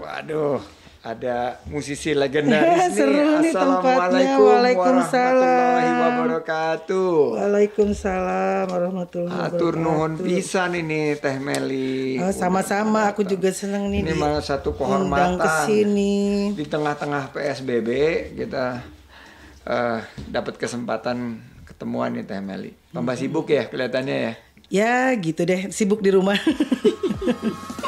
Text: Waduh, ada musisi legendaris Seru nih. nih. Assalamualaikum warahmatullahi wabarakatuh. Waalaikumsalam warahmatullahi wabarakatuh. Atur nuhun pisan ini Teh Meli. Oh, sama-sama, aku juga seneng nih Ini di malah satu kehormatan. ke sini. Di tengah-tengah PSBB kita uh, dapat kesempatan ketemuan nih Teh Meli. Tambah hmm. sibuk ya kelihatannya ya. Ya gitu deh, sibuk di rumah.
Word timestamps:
Waduh, 0.00 0.64
ada 1.04 1.60
musisi 1.68 2.16
legendaris 2.20 2.96
Seru 2.96 3.12
nih. 3.12 3.20
nih. 3.20 3.52
Assalamualaikum 3.52 4.48
warahmatullahi 4.48 5.92
wabarakatuh. 5.92 7.12
Waalaikumsalam 7.36 8.64
warahmatullahi 8.72 9.36
wabarakatuh. 9.36 9.60
Atur 9.60 9.74
nuhun 9.76 10.16
pisan 10.16 10.72
ini 10.80 11.20
Teh 11.20 11.36
Meli. 11.36 12.16
Oh, 12.16 12.32
sama-sama, 12.32 13.12
aku 13.12 13.28
juga 13.28 13.52
seneng 13.52 13.92
nih 13.92 14.08
Ini 14.08 14.12
di 14.12 14.16
malah 14.16 14.40
satu 14.40 14.72
kehormatan. 14.72 15.36
ke 15.36 15.48
sini. 15.68 16.16
Di 16.56 16.64
tengah-tengah 16.64 17.36
PSBB 17.36 17.88
kita 18.40 18.80
uh, 19.68 20.00
dapat 20.32 20.56
kesempatan 20.56 21.44
ketemuan 21.68 22.16
nih 22.16 22.24
Teh 22.24 22.40
Meli. 22.40 22.72
Tambah 22.88 23.12
hmm. 23.12 23.20
sibuk 23.20 23.52
ya 23.52 23.68
kelihatannya 23.68 24.16
ya. 24.16 24.32
Ya 24.70 25.12
gitu 25.20 25.44
deh, 25.44 25.68
sibuk 25.68 26.00
di 26.00 26.08
rumah. 26.08 26.40